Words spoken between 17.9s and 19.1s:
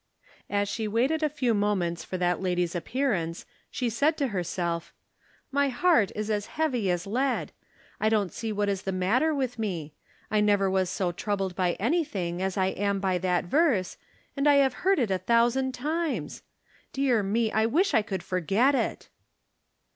I could forget it."